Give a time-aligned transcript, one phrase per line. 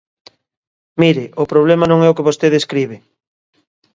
[1.01, 2.97] Mire, o problema non é o que vostede escribe.